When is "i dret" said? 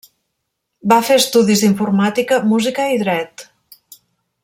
2.97-3.49